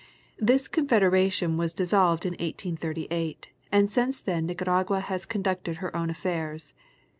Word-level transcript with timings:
This 0.39 0.67
confederation 0.67 1.57
was 1.57 1.75
dissolved 1.75 2.25
in 2.25 2.31
1838, 2.31 3.49
and 3.71 3.91
since 3.91 4.19
then 4.19 4.47
Nicaragua 4.47 4.99
has 5.01 5.27
conducted 5.27 5.75
her 5.75 5.95
own 5.95 6.09
affairs. 6.09 6.73